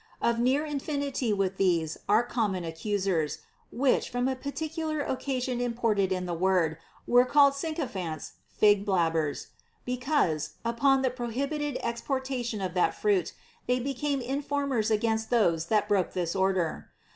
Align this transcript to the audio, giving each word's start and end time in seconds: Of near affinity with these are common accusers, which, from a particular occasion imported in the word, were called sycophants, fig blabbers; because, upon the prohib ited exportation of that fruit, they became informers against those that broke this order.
Of 0.19 0.39
near 0.39 0.65
affinity 0.65 1.31
with 1.31 1.57
these 1.57 1.99
are 2.09 2.23
common 2.23 2.63
accusers, 2.63 3.37
which, 3.71 4.09
from 4.09 4.27
a 4.27 4.35
particular 4.35 5.01
occasion 5.01 5.61
imported 5.61 6.11
in 6.11 6.25
the 6.25 6.33
word, 6.33 6.79
were 7.05 7.23
called 7.23 7.53
sycophants, 7.53 8.31
fig 8.47 8.83
blabbers; 8.83 9.49
because, 9.85 10.53
upon 10.65 11.03
the 11.03 11.11
prohib 11.11 11.51
ited 11.51 11.77
exportation 11.83 12.61
of 12.61 12.73
that 12.73 12.95
fruit, 12.99 13.33
they 13.67 13.79
became 13.79 14.21
informers 14.21 14.89
against 14.89 15.29
those 15.29 15.67
that 15.67 15.87
broke 15.87 16.13
this 16.13 16.35
order. 16.35 16.89